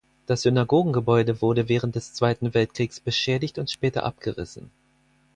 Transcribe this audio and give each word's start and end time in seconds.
Das 0.25 0.41
Synagogengebäude 0.41 1.43
wurde 1.43 1.69
während 1.69 1.93
des 1.93 2.11
Zweiten 2.15 2.55
Weltkriegs 2.55 2.99
beschädigt 2.99 3.59
und 3.59 3.69
später 3.69 4.01
abgerissen. 4.03 4.71